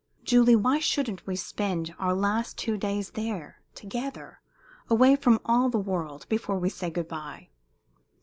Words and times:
Julie, 0.23 0.55
why 0.55 0.79
shouldn't 0.79 1.27
we 1.27 1.35
spend 1.35 1.93
our 1.99 2.15
last 2.15 2.57
two 2.57 2.75
days 2.75 3.11
there 3.11 3.61
together 3.75 4.41
away 4.89 5.15
from 5.15 5.39
all 5.45 5.69
the 5.69 5.77
world, 5.77 6.25
before 6.27 6.57
we 6.57 6.69
say 6.71 6.89
good 6.89 7.07
bye? 7.07 7.49